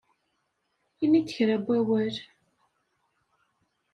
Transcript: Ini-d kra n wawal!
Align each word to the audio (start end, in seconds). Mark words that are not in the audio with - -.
Ini-d 1.03 1.29
kra 1.35 1.55
n 1.59 1.63
wawal! 1.65 2.15